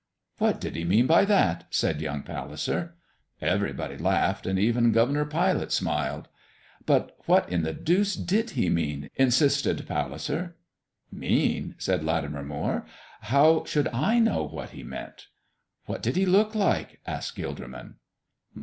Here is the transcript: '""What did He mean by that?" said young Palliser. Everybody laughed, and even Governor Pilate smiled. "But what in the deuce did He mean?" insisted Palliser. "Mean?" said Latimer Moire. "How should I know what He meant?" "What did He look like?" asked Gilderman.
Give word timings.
'""What 0.39 0.59
did 0.59 0.75
He 0.75 0.83
mean 0.83 1.05
by 1.05 1.25
that?" 1.25 1.65
said 1.69 2.01
young 2.01 2.23
Palliser. 2.23 2.95
Everybody 3.39 3.99
laughed, 3.99 4.47
and 4.47 4.57
even 4.57 4.91
Governor 4.91 5.25
Pilate 5.25 5.71
smiled. 5.71 6.27
"But 6.87 7.15
what 7.27 7.47
in 7.51 7.61
the 7.61 7.71
deuce 7.75 8.15
did 8.15 8.49
He 8.57 8.67
mean?" 8.67 9.11
insisted 9.15 9.85
Palliser. 9.87 10.55
"Mean?" 11.11 11.75
said 11.77 12.03
Latimer 12.03 12.41
Moire. 12.41 12.87
"How 13.29 13.63
should 13.65 13.89
I 13.89 14.17
know 14.17 14.41
what 14.43 14.71
He 14.71 14.81
meant?" 14.81 15.27
"What 15.85 16.01
did 16.01 16.15
He 16.15 16.25
look 16.25 16.55
like?" 16.55 16.99
asked 17.05 17.35
Gilderman. 17.37 17.97